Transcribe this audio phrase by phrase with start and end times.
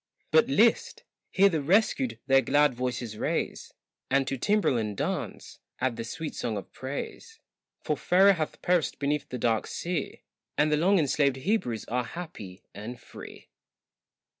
[0.31, 1.03] But list!
[1.29, 3.71] hear the rescued their glad voices raise,
[4.09, 7.39] And to timbrel and dance add the sweet song of praise,
[7.83, 10.23] For Pharaoh hath perished beneath the dark sea,
[10.57, 13.49] And the long enslaved Hebrews are happy and free.